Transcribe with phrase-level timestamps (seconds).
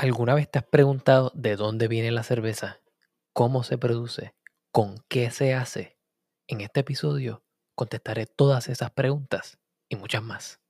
[0.00, 2.80] ¿Alguna vez te has preguntado de dónde viene la cerveza?
[3.32, 4.32] ¿Cómo se produce?
[4.70, 5.98] ¿Con qué se hace?
[6.46, 7.42] En este episodio
[7.74, 9.58] contestaré todas esas preguntas
[9.88, 10.60] y muchas más.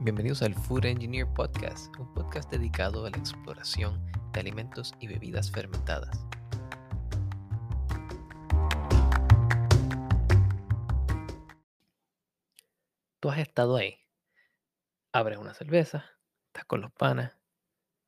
[0.00, 4.00] Bienvenidos al Food Engineer Podcast, un podcast dedicado a la exploración
[4.32, 6.24] de alimentos y bebidas fermentadas.
[13.20, 14.00] Tú has estado ahí,
[15.12, 16.06] abres una cerveza,
[16.46, 17.36] estás con los panas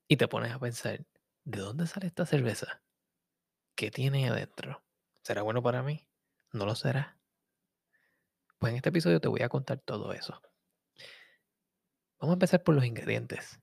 [0.08, 1.04] y te pones a pensar,
[1.44, 2.82] ¿de dónde sale esta cerveza?
[3.74, 4.82] ¿Qué tiene adentro?
[5.22, 6.08] ¿Será bueno para mí?
[6.54, 7.18] ¿No lo será?
[8.58, 10.40] Pues en este episodio te voy a contar todo eso.
[12.18, 13.60] Vamos a empezar por los ingredientes.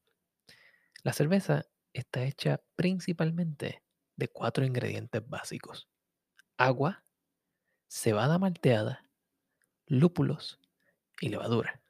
[1.02, 3.84] La cerveza está hecha principalmente
[4.16, 5.90] de cuatro ingredientes básicos.
[6.58, 7.06] Agua,
[7.88, 9.10] cebada malteada,
[9.88, 10.60] lúpulos
[11.22, 11.82] y levadura.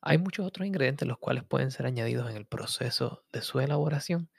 [0.00, 4.30] Hay muchos otros ingredientes los cuales pueden ser añadidos en el proceso de su elaboración,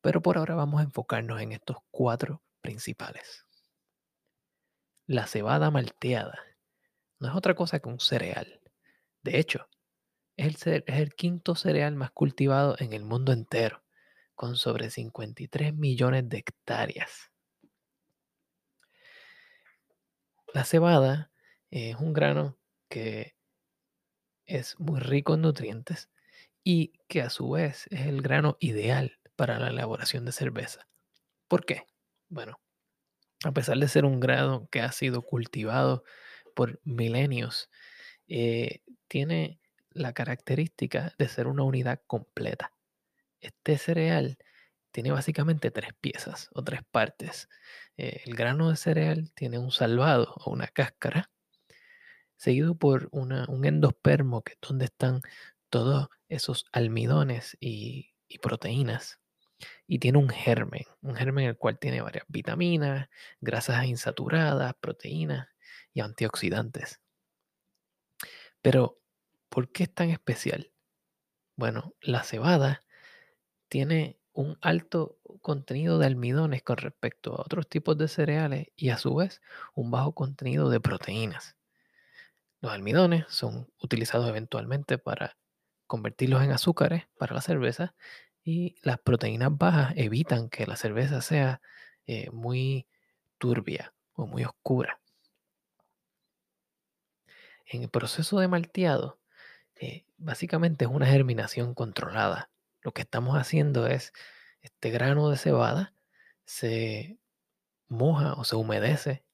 [0.00, 3.46] pero por ahora vamos a enfocarnos en estos cuatro principales.
[5.06, 6.38] La cebada malteada
[7.18, 8.60] no es otra cosa que un cereal.
[9.22, 9.68] De hecho,
[10.36, 13.84] es el, es el quinto cereal más cultivado en el mundo entero,
[14.34, 17.30] con sobre 53 millones de hectáreas.
[20.54, 21.32] La cebada
[21.70, 22.58] es un grano
[22.92, 23.34] que
[24.44, 26.10] es muy rico en nutrientes
[26.62, 30.86] y que a su vez es el grano ideal para la elaboración de cerveza.
[31.48, 31.86] ¿Por qué?
[32.28, 32.60] Bueno,
[33.44, 36.04] a pesar de ser un grano que ha sido cultivado
[36.54, 37.70] por milenios,
[38.28, 42.74] eh, tiene la característica de ser una unidad completa.
[43.40, 44.36] Este cereal
[44.90, 47.48] tiene básicamente tres piezas o tres partes.
[47.96, 51.31] Eh, el grano de cereal tiene un salvado o una cáscara,
[52.42, 55.20] seguido por un endospermo, que es donde están
[55.70, 59.20] todos esos almidones y, y proteínas.
[59.86, 63.08] Y tiene un germen, un germen el cual tiene varias vitaminas,
[63.40, 65.50] grasas insaturadas, proteínas
[65.94, 67.00] y antioxidantes.
[68.60, 68.98] Pero,
[69.48, 70.72] ¿por qué es tan especial?
[71.54, 72.82] Bueno, la cebada
[73.68, 78.98] tiene un alto contenido de almidones con respecto a otros tipos de cereales y a
[78.98, 79.40] su vez
[79.74, 81.56] un bajo contenido de proteínas.
[82.62, 85.36] Los almidones son utilizados eventualmente para
[85.88, 87.94] convertirlos en azúcares para la cerveza
[88.44, 91.60] y las proteínas bajas evitan que la cerveza sea
[92.06, 92.86] eh, muy
[93.38, 95.00] turbia o muy oscura.
[97.66, 99.18] En el proceso de malteado,
[99.74, 102.48] eh, básicamente es una germinación controlada.
[102.82, 104.12] Lo que estamos haciendo es
[104.60, 105.94] este grano de cebada
[106.44, 107.18] se
[107.88, 109.24] moja o se humedece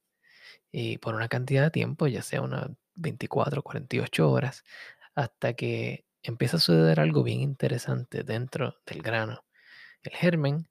[0.73, 4.65] y por una cantidad de tiempo, ya sea una 24, 48 horas,
[5.15, 9.45] hasta que empieza a suceder algo bien interesante dentro del grano.
[10.03, 10.69] El germen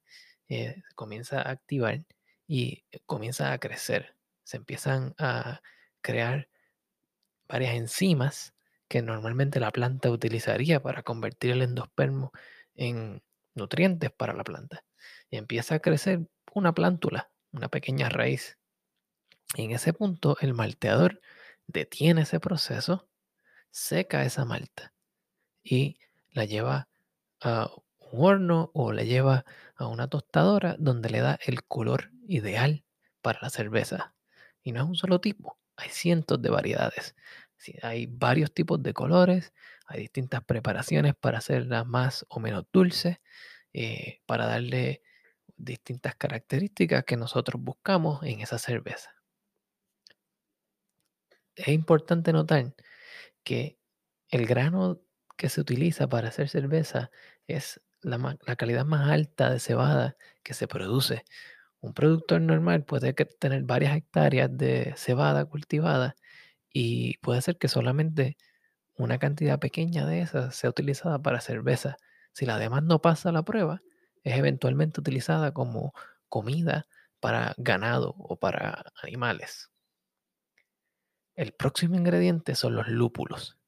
[0.48, 2.04] eh, comienza a activar
[2.46, 4.16] y eh, comienza a crecer.
[4.44, 5.60] Se empiezan a
[6.00, 6.48] crear
[7.48, 8.54] varias enzimas
[8.88, 12.32] que normalmente la planta utilizaría para convertir el endospermo
[12.74, 13.22] en
[13.54, 14.84] nutrientes para la planta.
[15.30, 18.58] Y empieza a crecer una plántula, una pequeña raíz.
[19.54, 21.20] Y en ese punto el malteador
[21.68, 23.08] detiene ese proceso,
[23.70, 24.92] seca esa malta
[25.62, 25.98] y
[26.32, 26.88] la lleva
[27.40, 27.70] a
[28.00, 29.44] un horno o la lleva
[29.76, 32.84] a una tostadora donde le da el color ideal
[33.22, 34.14] para la cerveza.
[34.62, 37.14] Y no es un solo tipo, hay cientos de variedades.
[37.82, 39.52] hay varios tipos de colores,
[39.86, 43.20] hay distintas preparaciones para hacerla más o menos dulce,
[43.72, 45.02] eh, para darle
[45.56, 49.17] distintas características que nosotros buscamos en esa cerveza
[51.58, 52.74] es importante notar
[53.44, 53.78] que
[54.30, 55.00] el grano
[55.36, 57.10] que se utiliza para hacer cerveza
[57.46, 61.24] es la, calidad más alta de cebada que se produce.
[61.80, 66.16] Un productor normal puede tener varias hectáreas de cebada cultivada
[66.72, 68.36] y puede ser que solamente
[68.96, 71.96] una cantidad pequeña de esas sea utilizada para cerveza.
[72.32, 73.82] Si la demás no pasa la prueba,
[74.24, 75.92] es eventualmente utilizada como
[76.28, 76.86] comida
[77.20, 79.70] para ganado o para animales.
[81.38, 83.58] El próximo ingrediente son los lúpulos.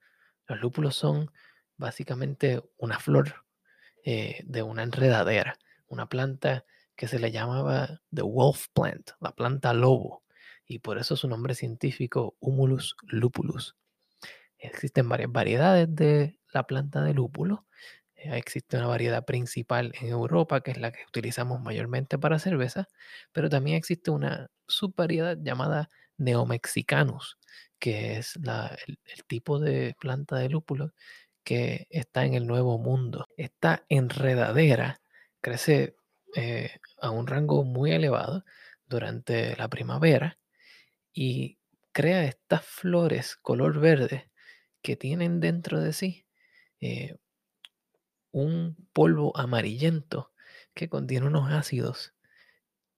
[0.48, 1.30] Los lúpulos son
[1.76, 3.44] básicamente una flor
[4.04, 5.56] eh, de una enredadera,
[5.86, 6.64] una planta
[6.96, 10.24] que se le llamaba the wolf plant, la planta lobo,
[10.66, 13.76] y por eso su nombre científico Humulus lupulus.
[14.58, 17.66] Existen varias variedades de la planta de lúpulo.
[18.16, 22.88] Eh, existe una variedad principal en Europa, que es la que utilizamos mayormente para cerveza,
[23.30, 25.88] pero también existe una subvariedad llamada
[26.20, 27.38] Neomexicanus,
[27.78, 30.92] que es el, tipo de planta de lúpulo
[31.44, 33.26] que está en el Nuevo Mundo.
[33.36, 35.00] Esta enredadera
[35.40, 35.96] crece
[36.36, 38.44] eh, a un rango muy elevado
[38.86, 40.38] durante la primavera
[41.12, 41.58] y
[41.92, 44.30] crea estas flores color verde
[44.82, 46.26] que tienen dentro de sí
[46.80, 47.16] eh,
[48.32, 50.32] un polvo amarillento
[50.74, 52.14] que contiene unos ácidos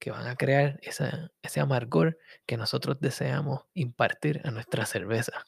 [0.02, 5.44] que van a crear ese amargor que nosotros deseamos impartir a nuestra cerveza.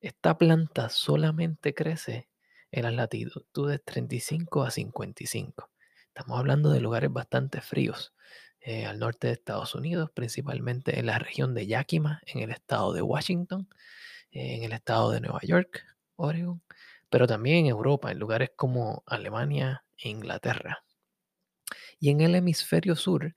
[0.00, 2.30] Esta planta solamente crece
[2.70, 5.70] en las latitudes 35 a 55.
[6.08, 8.14] Estamos hablando de lugares bastante fríos.
[8.60, 12.94] Eh, al norte de Estados Unidos, principalmente en la región de Yakima, en el estado
[12.94, 13.68] de Washington,
[14.30, 15.84] en el estado de Nueva York,
[16.16, 16.62] Oregon,
[17.10, 20.85] pero también en Europa, en lugares como Alemania e Inglaterra.
[21.98, 23.34] Y en el hemisferio sur,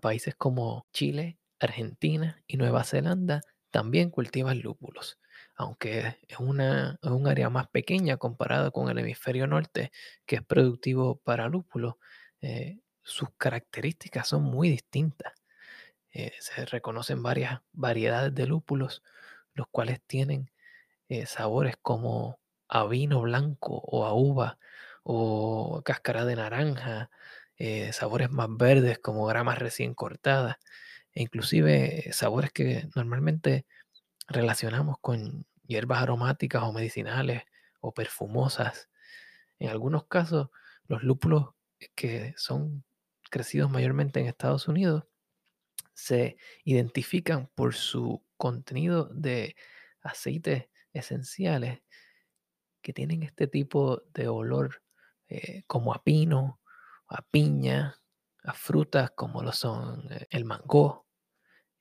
[0.00, 5.18] países como Chile, Argentina y Nueva Zelanda también cultivan lúpulos,
[5.56, 9.90] aunque es, una, un área más pequeña comparada con el hemisferio norte,
[10.26, 11.94] que es productivo para lúpulos.
[12.40, 15.32] Eh, sus características son muy distintas.
[16.12, 19.02] Eh, se reconocen varias variedades de lúpulos,
[19.54, 20.50] los cuales tienen
[21.08, 22.38] eh, sabores como
[22.68, 24.58] a vino blanco o a uva
[25.02, 27.10] o cáscara de naranja,
[27.58, 30.56] eh, sabores más verdes como gramas recién cortadas,
[31.12, 33.66] e inclusive sabores que normalmente
[34.28, 37.42] relacionamos con hierbas aromáticas o medicinales
[37.80, 38.90] o perfumosas.
[39.58, 40.48] En algunos casos,
[40.88, 41.50] los lúpulos
[41.94, 42.84] que son
[43.30, 45.04] crecidos mayormente en Estados Unidos,
[45.94, 49.56] se identifican por su contenido de
[50.02, 51.82] aceites esenciales
[52.82, 54.82] que tienen este tipo de olor
[55.28, 56.60] eh, como a pino,
[57.14, 58.00] a piña,
[58.42, 61.06] a frutas como lo son eh, el mango,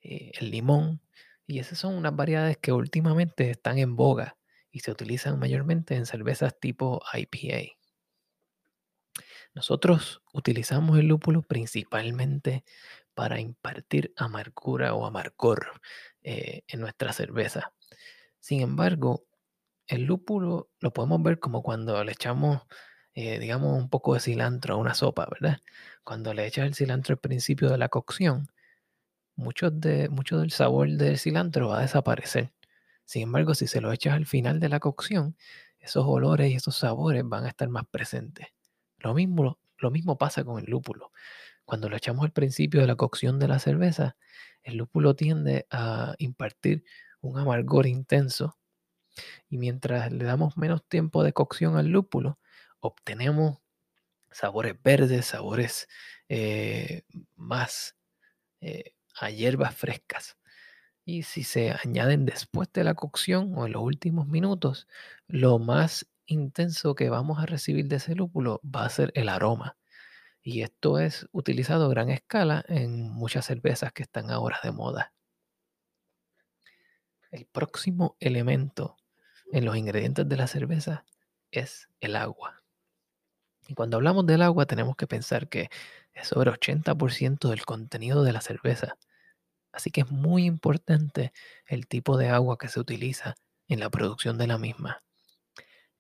[0.02, 1.02] eh, el limón.
[1.48, 4.38] Y esas son unas variedades que últimamente están en boga
[4.72, 7.78] y se utilizan mayormente en cervezas tipo IPA.
[9.54, 12.64] Nosotros utilizamos el lúpulo principalmente
[13.14, 15.82] para impartir amargura o amargor
[16.24, 17.74] eh, en nuestra cerveza.
[18.40, 19.26] Sin embargo,
[19.88, 22.62] el lúpulo lo podemos ver como cuando le echamos,
[23.16, 25.60] eh, digamos, un poco de cilantro a una sopa, ¿verdad?
[26.04, 28.48] Cuando le echas el cilantro al principio de la cocción,
[29.36, 32.52] mucho, de, mucho del sabor del cilantro va a desaparecer.
[33.06, 35.36] Sin embargo, si se lo echas al final de la cocción,
[35.80, 38.48] esos olores y esos sabores van a estar más presentes.
[39.00, 41.12] Lo mismo, lo mismo pasa con el lúpulo.
[41.66, 44.16] Cuando lo echamos al principio de la cocción de la cerveza,
[44.64, 46.84] el lúpulo tiende a impartir
[47.22, 48.58] un amargor intenso
[49.50, 52.40] y mientras le damos menos tiempo de cocción al lúpulo,
[52.84, 53.60] obtenemos
[54.32, 55.88] sabores verdes, sabores
[56.30, 57.04] eh,
[57.36, 57.96] más
[58.62, 60.38] eh, a hierbas frescas.
[61.06, 64.88] Y si se añaden después de la cocción o en los últimos minutos,
[65.28, 69.78] lo más intenso que vamos a recibir de ese lúpulo va a ser el aroma.
[70.42, 75.14] Y esto es utilizado a gran escala en muchas cervezas que están ahora de moda.
[77.32, 78.98] El próximo elemento
[79.52, 81.06] en los ingredientes de la cerveza
[81.52, 82.63] es el agua.
[83.68, 85.70] Y cuando hablamos del agua tenemos que pensar que
[86.14, 88.98] es sobre 80% del contenido de la cerveza.
[89.72, 91.34] Así que es muy importante
[91.66, 93.36] el tipo de agua que se utiliza
[93.68, 95.02] en la producción de la misma.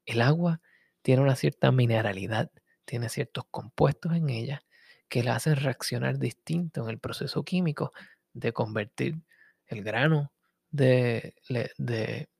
[0.05, 0.61] El agua
[1.01, 2.51] tiene una cierta mineralidad,
[2.85, 4.63] tiene ciertos compuestos en ella
[5.09, 7.93] que la hacen reaccionar distinto en el proceso químico
[8.33, 9.21] de convertir
[9.67, 10.31] el grano
[10.71, 11.35] de,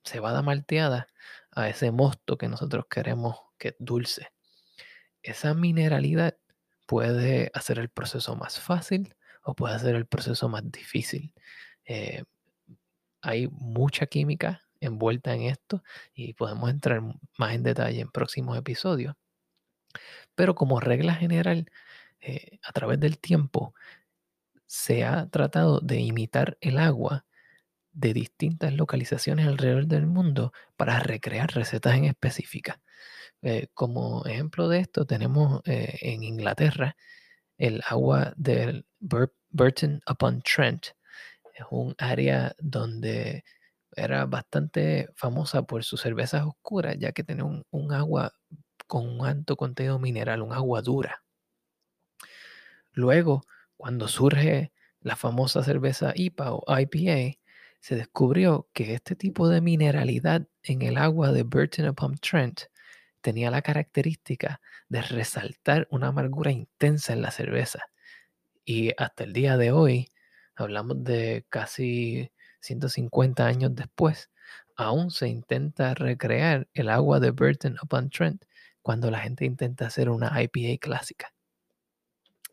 [0.03, 1.07] cebada malteada
[1.51, 4.29] a ese mosto que nosotros queremos que es dulce.
[5.23, 6.37] Esa mineralidad
[6.87, 11.33] puede hacer el proceso más fácil o puede hacer el proceso más difícil.
[11.85, 12.23] Eh,
[13.21, 17.01] hay mucha química envuelta en esto y podemos entrar
[17.37, 19.15] más en detalle en próximos episodios.
[20.35, 21.69] Pero como regla general,
[22.21, 23.73] eh, a través del tiempo
[24.67, 27.25] se ha tratado de imitar el agua
[27.93, 32.79] de distintas localizaciones alrededor del mundo para recrear recetas en específicas.
[33.43, 36.95] Eh, como ejemplo de esto tenemos eh, en Inglaterra
[37.57, 40.87] el agua del Burton upon Trent.
[41.53, 43.43] Es un área donde
[43.95, 48.33] era bastante famosa por sus cervezas oscuras, ya que tenía un, agua
[48.87, 51.23] con un alto contenido mineral, un agua dura.
[52.93, 53.43] Luego,
[53.75, 54.71] cuando surge
[55.01, 57.39] la famosa cerveza IPA o IPA,
[57.81, 62.61] se descubrió que este tipo de mineralidad en el agua de Burton upon Trent
[63.23, 67.87] tenía la característica de resaltar una amargura intensa en la cerveza.
[68.65, 70.09] Y hasta el día de hoy,
[70.55, 74.29] hablamos de casi 150 años después,
[74.75, 78.43] aún se intenta recrear el agua de Burton upon Trent
[78.81, 81.33] cuando la gente intenta hacer una IPA clásica.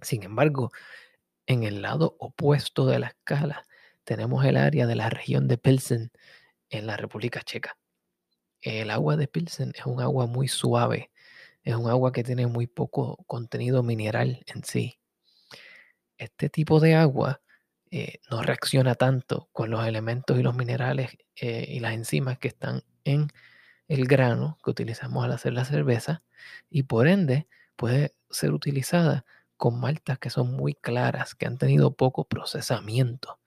[0.00, 0.70] Sin embargo,
[1.46, 3.66] en el lado opuesto de la escala
[4.04, 6.12] tenemos el área de la región de Pilsen
[6.70, 7.79] en la República Checa.
[8.62, 11.10] El agua de Pilsen es un agua muy suave,
[11.62, 14.98] es un agua que tiene muy poco contenido mineral en sí.
[16.18, 17.40] Este tipo de agua
[17.90, 22.48] eh, no reacciona tanto con los elementos y los minerales eh, y las enzimas que
[22.48, 23.28] están en
[23.88, 26.22] el grano que utilizamos al hacer la cerveza
[26.68, 29.24] y por ende puede ser utilizada
[29.56, 33.40] con maltas que son muy claras, que han tenido poco procesamiento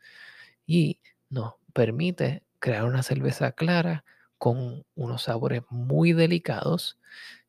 [0.66, 4.04] y nos permite crear una cerveza clara
[4.44, 7.00] con unos sabores muy delicados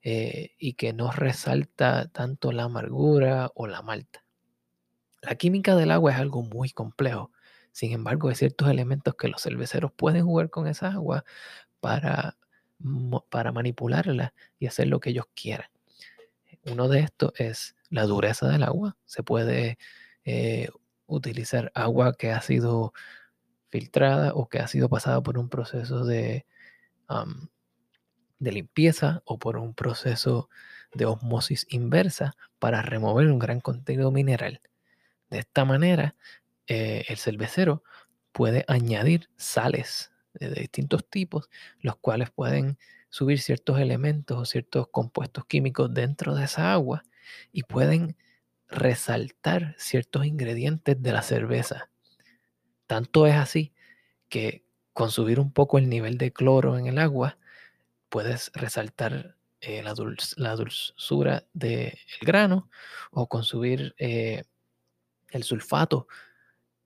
[0.02, 4.24] eh, y que no resalta tanto la amargura o la malta.
[5.20, 7.32] La química del agua es algo muy complejo.
[7.72, 11.24] Sin embargo, hay ciertos elementos que los cerveceros pueden jugar con esa agua
[11.80, 12.36] para,
[13.28, 15.70] para manipularla y hacer lo que ellos quieran.
[16.64, 18.96] Uno de estos es la dureza del agua.
[19.04, 19.78] Se puede
[20.24, 20.68] eh,
[21.06, 22.92] utilizar agua que ha sido
[23.68, 26.46] filtrada o que ha sido pasada por un proceso de,
[28.38, 30.48] de limpieza o por un proceso
[30.92, 34.60] de osmosis inversa para remover un gran contenido mineral.
[35.30, 36.14] De esta manera,
[36.66, 37.82] eh, el cervecero
[38.32, 41.48] puede añadir sales de distintos tipos,
[41.80, 47.04] los cuales pueden subir ciertos elementos o ciertos compuestos químicos dentro de esa agua
[47.52, 48.16] y pueden
[48.68, 51.90] resaltar ciertos ingredientes de la cerveza.
[52.86, 53.72] Tanto es así
[54.28, 57.36] que con subir un poco el nivel de cloro en el agua,
[58.08, 62.70] puedes resaltar eh, la, dulzura del grano
[63.10, 64.44] o con subir eh,
[65.30, 66.06] el sulfato,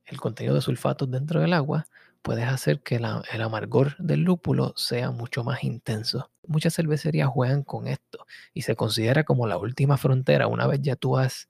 [0.06, 1.86] el contenido de sulfatos dentro del agua,
[2.22, 6.30] puedes hacer que el amargor del lúpulo sea mucho más intenso.
[6.46, 10.96] Muchas cervecerías juegan con esto y se considera como la última frontera una vez ya
[10.96, 11.48] tú has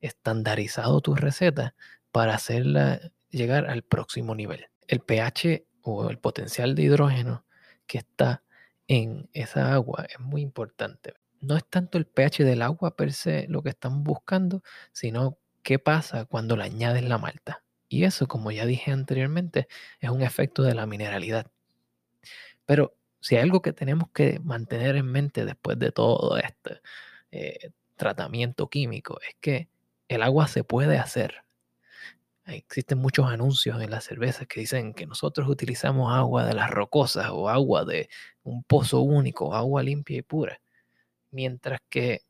[0.00, 1.74] estandarizado tu receta
[2.10, 4.66] para hacerla llegar al próximo nivel.
[4.88, 7.44] El pH o el potencial de hidrógeno
[7.86, 8.42] que está
[8.88, 11.14] en esa agua es muy importante.
[11.40, 15.78] No es tanto el pH del agua per se lo que están buscando, sino qué
[15.78, 17.64] pasa cuando le añades la malta.
[17.88, 19.68] Y eso, como ya dije anteriormente,
[20.00, 21.50] es un efecto de la mineralidad.
[22.66, 26.80] Pero si hay algo que tenemos que mantener en mente después de todo este
[27.32, 29.68] eh, tratamiento químico, es que
[30.08, 31.44] el agua se puede hacer.
[32.50, 37.28] Existen muchos anuncios en las cervezas que dicen que nosotros utilizamos agua de las rocosas
[37.30, 38.08] o agua de
[38.42, 40.60] un pozo único, agua limpia y pura.
[41.30, 42.22] Mientras que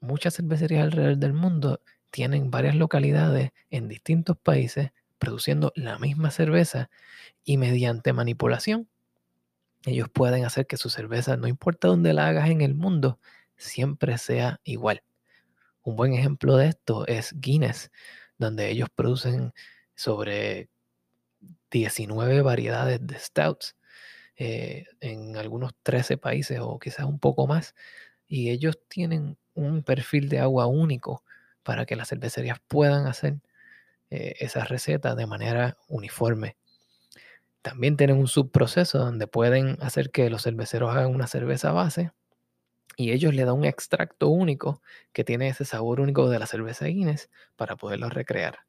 [0.00, 6.90] muchas cervecerías alrededor del mundo tienen varias localidades en distintos países produciendo la misma cerveza
[7.44, 8.88] y mediante manipulación
[9.84, 13.18] ellos pueden hacer que su cerveza, no importa dónde la hagas en el mundo,
[13.56, 15.02] siempre sea igual.
[15.82, 17.90] Un buen ejemplo de esto es Guinness,
[18.42, 19.52] donde ellos producen
[19.94, 20.68] sobre
[21.70, 23.76] 19 variedades de stouts
[24.36, 27.74] eh, en algunos 13 países o quizás un poco más.
[28.28, 31.24] Y ellos tienen un perfil de agua único
[31.62, 33.40] para que las cervecerías puedan hacer
[34.10, 36.56] eh, esas recetas de manera uniforme.
[37.62, 42.10] También tienen un subproceso donde pueden hacer que los cerveceros hagan una cerveza base
[42.96, 44.82] y ellos le dan un extracto único
[45.12, 48.60] que tiene ese sabor único de la cerveza Guinness para poderlo recrear.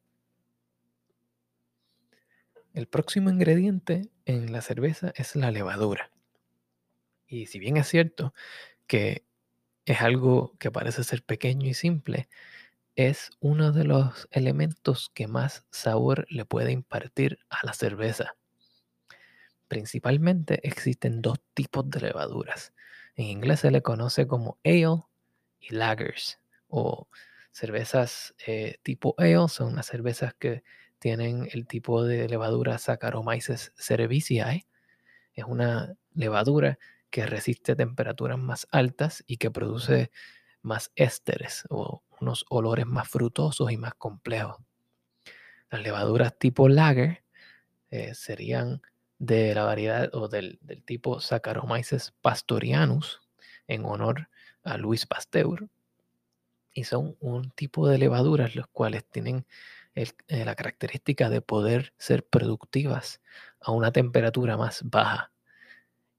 [2.74, 6.10] El próximo ingrediente en la cerveza es la levadura.
[7.26, 8.34] Y si bien es cierto
[8.86, 9.24] que
[9.86, 12.28] es algo que parece ser pequeño y simple,
[12.96, 18.36] es uno de los elementos que más sabor le puede impartir a la cerveza.
[19.68, 22.73] Principalmente existen dos tipos de levaduras.
[23.16, 25.02] En inglés se le conoce como ale
[25.60, 27.08] y lagers o
[27.52, 30.64] cervezas eh, tipo ale son las cervezas que
[30.98, 34.66] tienen el tipo de levadura Saccharomyces cerevisiae.
[35.34, 36.78] Es una levadura
[37.10, 40.10] que resiste temperaturas más altas y que produce
[40.62, 44.56] más ésteres o unos olores más frutosos y más complejos.
[45.70, 47.22] Las levaduras tipo lager
[47.90, 48.82] eh, serían
[49.26, 53.22] de la variedad o del, tipo Saccharomyces pastorianus
[53.66, 54.28] en honor
[54.62, 55.68] a Luis Pasteur
[56.72, 59.46] y son un tipo de levaduras los cuales tienen
[59.94, 63.20] eh, la característica de poder ser productivas
[63.60, 65.32] a una temperatura más baja.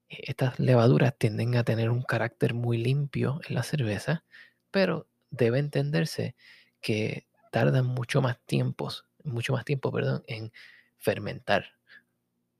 [0.08, 4.24] Estas levaduras tienden a tener un carácter muy limpio en la cerveza,
[4.70, 6.36] pero debe entenderse
[6.80, 10.52] que tardan mucho más tiempos, mucho más tiempo, perdón, en
[10.96, 11.75] fermentar.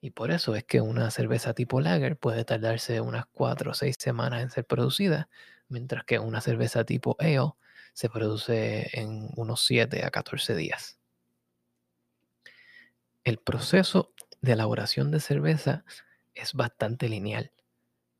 [0.06, 3.96] Y por eso es que una cerveza tipo lager puede tardarse unas 4 o 6
[3.98, 5.28] semanas en ser producida,
[5.68, 7.40] mientras que una cerveza tipo ale
[7.92, 11.00] se produce en unos 7 a 14 días.
[13.24, 15.84] El proceso de elaboración de cerveza
[16.36, 17.50] es bastante lineal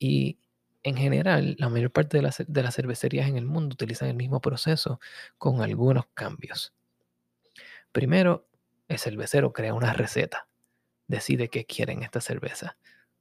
[0.00, 0.40] y
[0.82, 4.16] en general la mayor parte de las, de las cervecerías en el mundo utilizan el
[4.16, 4.98] mismo proceso
[5.38, 6.74] con algunos cambios.
[7.92, 8.48] Primero,
[8.88, 10.45] el cervecero crea una receta,
[11.08, 12.76] decide qué quiere en esta cerveza.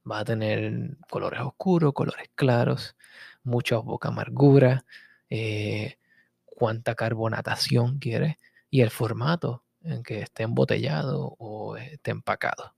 [0.10, 2.96] Va a tener colores oscuros, colores claros,
[3.44, 4.86] mucha boca amargura,
[5.30, 5.98] eh,
[6.46, 8.38] cuánta carbonatación quiere
[8.70, 12.76] y el formato en que esté embotellado o esté empacado.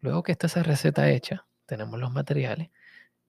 [0.00, 2.70] Luego que está esa receta hecha, tenemos los materiales,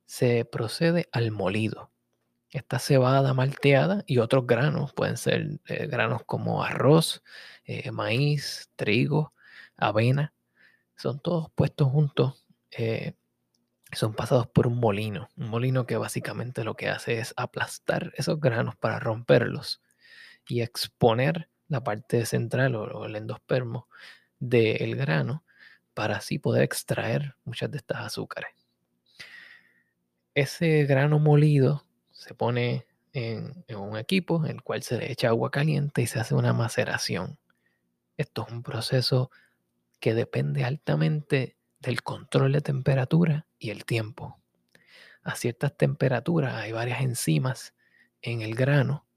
[0.06, 1.92] se procede al molido.
[2.50, 7.24] Esta cebada malteada y otros granos, pueden ser eh, granos como arroz,
[7.66, 9.34] eh, maíz, trigo,
[9.78, 10.34] avena,
[10.96, 13.14] son todos puestos juntos, eh,
[13.92, 18.40] son pasados por un molino, un molino que básicamente lo que hace es aplastar esos
[18.40, 19.82] granos para romperlos
[20.48, 23.88] y exponer la parte central o, el endospermo
[24.40, 25.44] del grano
[25.94, 28.52] para así poder extraer muchas de estas azúcares.
[30.34, 35.30] Ese grano molido se pone en, en, un equipo en el cual se le echa
[35.30, 37.38] agua caliente y se hace una maceración.
[38.18, 39.32] Esto es un proceso
[40.06, 44.40] que depende altamente del control de temperatura y el tiempo.
[45.24, 47.74] A ciertas temperaturas hay varias enzimas
[48.22, 49.08] en el grano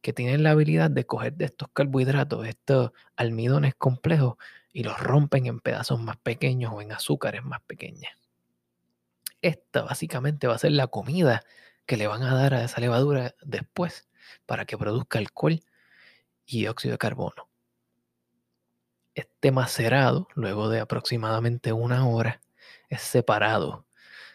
[0.00, 4.36] que tienen la habilidad de coger de estos carbohidratos, estos almidones complejos,
[4.72, 8.12] y los rompen en pedazos más pequeños o en azúcares más pequeñas.
[9.42, 11.42] Esta básicamente va a ser la comida
[11.84, 14.08] que le van a dar a esa levadura después
[14.46, 15.58] para que produzca alcohol
[16.46, 17.47] y dióxido de carbono.
[19.18, 22.40] Este macerado, luego de aproximadamente una hora,
[22.88, 23.84] es separado.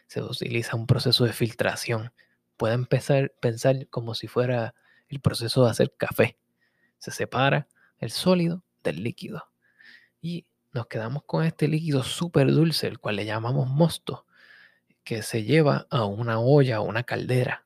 [0.08, 2.12] Se utiliza un proceso de filtración.
[2.58, 4.76] Puede empezar pensar como si fuera
[5.08, 6.38] el proceso de hacer café.
[6.98, 9.50] Se separa el sólido del líquido.
[10.20, 14.26] Y nos quedamos con este líquido súper dulce, el cual le llamamos mosto,
[15.06, 17.63] que se lleva a una olla o una caldera.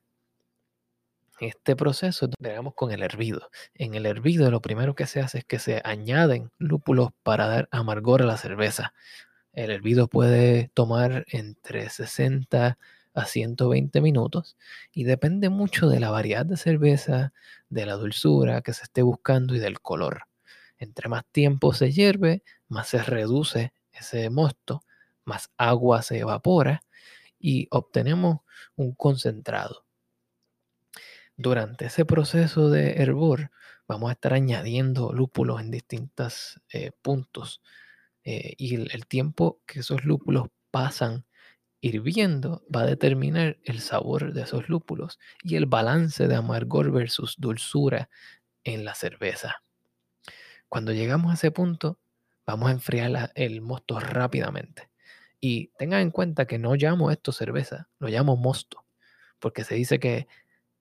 [1.40, 3.50] Este proceso llegamos con el hervido.
[3.74, 7.68] En el hervido lo primero que se hace es que se añaden lúpulos para dar
[7.70, 8.92] amargor a la cerveza.
[9.52, 12.78] El hervido puede tomar entre 60
[13.14, 14.56] a 120 minutos
[14.92, 17.32] y depende mucho de la variedad de cerveza,
[17.68, 20.22] de la dulzura que se esté buscando y del color.
[20.78, 24.82] Entre más tiempo se hierve, más se reduce ese mosto,
[25.24, 26.82] más agua se evapora
[27.38, 28.40] y obtenemos
[28.76, 29.87] un concentrado.
[31.40, 33.52] Durante ese proceso de hervor
[33.86, 37.62] vamos a estar añadiendo lúpulos en distintos eh, puntos
[38.24, 41.26] eh, y el tiempo que esos lúpulos pasan
[41.80, 47.36] hirviendo va a determinar el sabor de esos lúpulos y el balance de amargor versus
[47.38, 48.10] dulzura
[48.64, 49.62] en la cerveza.
[50.68, 52.00] Cuando llegamos a ese punto,
[52.46, 54.90] vamos a enfriar el mosto rápidamente.
[55.40, 58.84] Y tengan en cuenta que no llamo esto cerveza, lo llamo mosto,
[59.38, 60.26] porque se dice que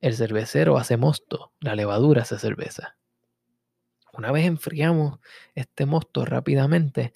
[0.01, 2.97] el cervecero hace mosto, la levadura hace cerveza.
[4.13, 5.19] Una vez enfriamos
[5.55, 7.13] este mosto rápidamente,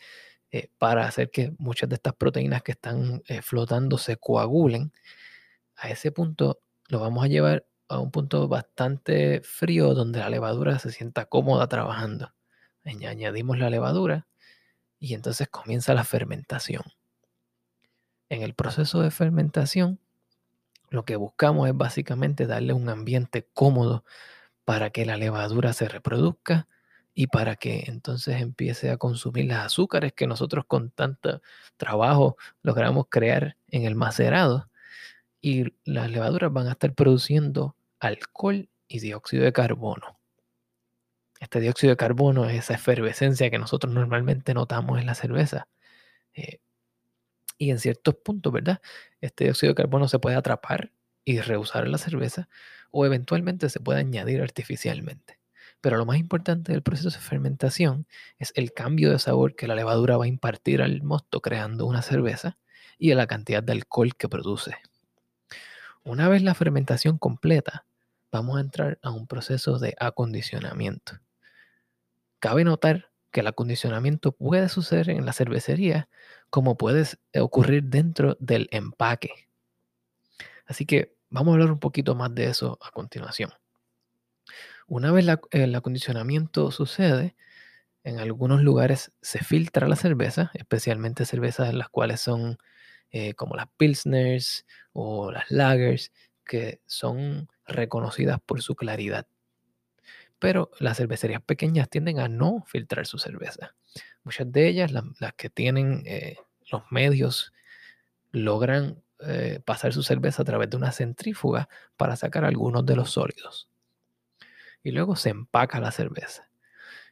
[0.53, 4.91] eh, para hacer que muchas de estas proteínas que están eh, flotando se coagulen,
[5.77, 10.77] a ese punto lo vamos a llevar a un punto bastante frío donde la levadura
[10.77, 12.33] se sienta cómoda trabajando.
[12.83, 14.27] Añadimos la levadura
[14.99, 16.83] y entonces comienza la fermentación.
[18.27, 19.99] En el proceso de fermentación,
[20.91, 24.03] lo que buscamos es básicamente darle un ambiente cómodo
[24.65, 26.67] para que la levadura se reproduzca
[27.13, 31.41] y para que entonces empiece a consumir las azúcares que nosotros con tanto
[31.77, 34.69] trabajo logramos crear en el macerado.
[35.41, 40.19] Y las levaduras van a estar produciendo alcohol y dióxido de carbono.
[41.39, 45.67] Este dióxido de carbono es esa efervescencia que nosotros normalmente notamos en la cerveza.
[46.33, 46.59] Eh,
[47.61, 48.81] y en ciertos puntos, ¿verdad?
[49.21, 50.91] Este dióxido de carbono se puede atrapar
[51.23, 52.49] y reusar en la cerveza
[52.89, 55.37] o eventualmente se puede añadir artificialmente.
[55.79, 58.07] Pero lo más importante del proceso de fermentación
[58.39, 62.01] es el cambio de sabor que la levadura va a impartir al mosto creando una
[62.01, 62.57] cerveza
[62.97, 64.75] y la cantidad de alcohol que produce.
[66.03, 67.85] Una vez la fermentación completa,
[68.31, 71.19] vamos a entrar a un proceso de acondicionamiento.
[72.39, 76.09] Cabe notar que el acondicionamiento puede suceder en la cervecería
[76.51, 77.05] como puede
[77.39, 79.47] ocurrir dentro del empaque.
[80.67, 83.51] Así que vamos a hablar un poquito más de eso a continuación.
[84.87, 87.35] Una vez el acondicionamiento sucede,
[88.03, 92.57] En algunos lugares se filtra la cerveza, especialmente cervezas las cuales son
[93.11, 96.11] eh, como las Pilsners o las Lagers,
[96.45, 99.27] que son reconocidas por su claridad.
[100.41, 103.75] Pero las cervecerías pequeñas tienden a no filtrar su cerveza.
[104.23, 106.37] Muchas de ellas, las que tienen eh,
[106.71, 107.53] los medios,
[108.31, 113.11] logran eh, pasar su cerveza a través de una centrífuga para sacar algunos de los
[113.11, 113.69] sólidos.
[114.81, 116.49] Y luego se empaca la cerveza.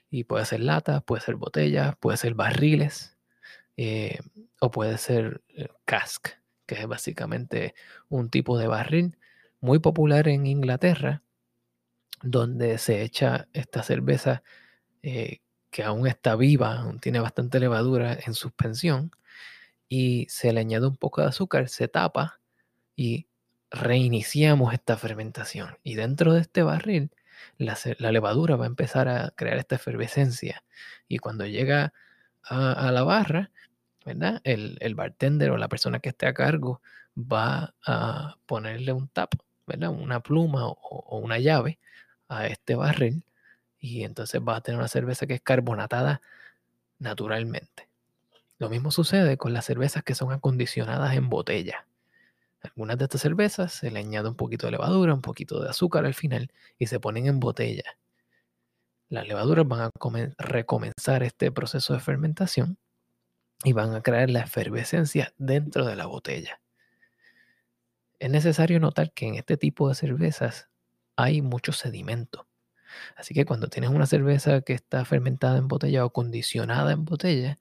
[0.09, 3.15] Y puede ser lata, puede ser botella, puede ser barriles
[3.77, 4.17] eh,
[4.59, 5.43] o puede ser
[5.85, 6.29] cask,
[6.65, 7.75] que es básicamente
[8.07, 9.19] un tipo de barril
[9.61, 11.21] muy popular en Inglaterra,
[12.21, 14.43] donde se echa esta cerveza
[15.03, 15.39] eh,
[15.71, 19.11] que aún está viva, aún tiene bastante levadura en suspensión,
[19.87, 22.39] y se le añade un poco de azúcar, se tapa
[22.95, 23.27] y
[23.71, 25.77] reiniciamos esta fermentación.
[25.83, 27.11] Y dentro de este barril,
[27.57, 27.77] la,
[28.11, 30.63] levadura va a empezar a crear esta efervescencia.
[31.07, 31.93] Y cuando llega
[32.43, 33.51] a, la barra,
[34.05, 34.41] ¿verdad?
[34.43, 36.81] El, bartender o la persona que esté a cargo
[37.17, 39.33] va a ponerle un tap,
[39.65, 39.89] ¿verdad?
[39.89, 41.79] Una pluma o una llave
[42.29, 43.23] a este barril
[43.79, 46.21] y entonces va a tener una cerveza que es carbonatada
[46.99, 47.89] naturalmente.
[48.57, 51.85] Lo mismo sucede con las cervezas que son acondicionadas en botella.
[52.61, 56.05] Algunas de estas cervezas se le añade un poquito de levadura, un poquito de azúcar
[56.05, 57.83] al final y se ponen en botella.
[59.07, 59.89] Las levaduras van a
[60.37, 62.77] recomenzar este proceso de fermentación
[63.63, 66.61] y van a crear la efervescencia dentro de la botella.
[68.19, 70.68] Es necesario notar que en este tipo de cervezas
[71.19, 72.47] hay mucho sedimento.
[73.15, 77.57] Así que cuando tienes una cerveza que está fermentada en botella o condicionada en botella,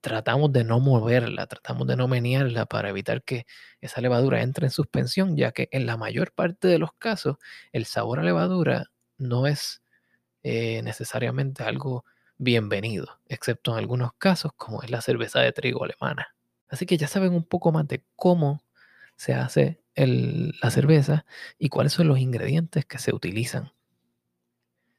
[0.00, 3.46] tratamos de no moverla, tratamos de no menearla para evitar que
[3.80, 7.36] esa levadura entre en suspensión, ya que en la mayor parte de los casos
[7.72, 8.86] el sabor a levadura
[9.18, 9.82] no es
[10.42, 12.04] eh, necesariamente algo
[12.38, 16.34] bienvenido, excepto en algunos casos como es la cerveza de trigo alemana.
[16.68, 18.62] Así que ya saben un poco más de cómo
[19.16, 21.24] se hace la cerveza
[21.58, 23.72] y cuáles son los ingredientes que se utilizan.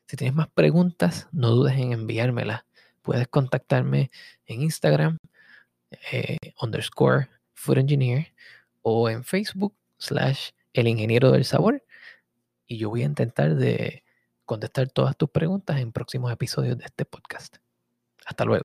[0.07, 2.65] Si tienes más preguntas, no dudes en enviármelas.
[3.01, 4.09] Puedes contactarme
[4.45, 5.17] en Instagram,
[6.11, 8.33] eh, underscore food engineer,
[8.81, 11.83] o en Facebook, slash el ingeniero del sabor.
[12.65, 14.03] Y yo voy a intentar de
[14.45, 17.57] contestar todas tus preguntas en próximos episodios de este podcast.
[18.25, 18.63] Hasta luego.